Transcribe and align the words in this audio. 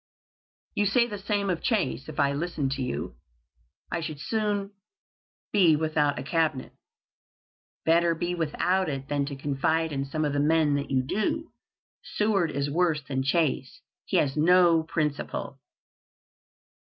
"You 0.73 0.87
say 0.87 1.05
the 1.05 1.19
same 1.19 1.51
of 1.51 1.61
Chase. 1.61 2.09
If 2.09 2.19
I 2.19 2.33
listened 2.33 2.71
to 2.71 2.81
you, 2.81 3.17
I 3.91 4.01
should 4.01 4.19
soon 4.19 4.71
be 5.51 5.75
without 5.75 6.17
a 6.17 6.23
Cabinet." 6.23 6.71
"Better 7.85 8.15
be 8.15 8.33
without 8.33 8.89
it 8.89 9.09
than 9.09 9.27
to 9.27 9.35
confide 9.35 9.91
in 9.91 10.05
some 10.05 10.25
of 10.25 10.33
the 10.33 10.39
men 10.39 10.73
that 10.73 10.89
you 10.89 11.03
do. 11.03 11.51
Seward 12.15 12.49
is 12.49 12.67
worse 12.67 13.03
than 13.03 13.21
Chase. 13.21 13.81
He 14.05 14.17
has 14.17 14.35
no 14.35 14.81
principle." 14.81 15.59